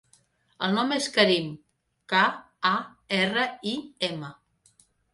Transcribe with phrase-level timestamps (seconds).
[0.67, 1.51] El nom és Karim:
[2.15, 2.23] ca,
[2.73, 2.75] a,
[3.23, 3.79] erra, i,
[4.13, 4.37] ema.